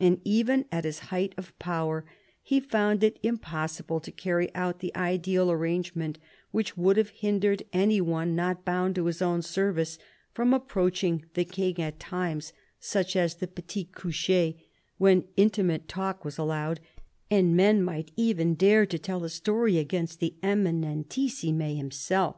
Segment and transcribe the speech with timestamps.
[0.00, 2.04] And even at his height of power
[2.42, 6.16] he found it impossible to carry out the ideal arrangem^ent
[6.50, 10.00] which would have hindered any one not bound to his own service
[10.34, 14.54] from approaching the King at times such as the petit coucher,
[14.98, 16.80] when intimate talk was allowed,
[17.30, 22.36] and men might even dare to tell a story against the Eminentissime himself.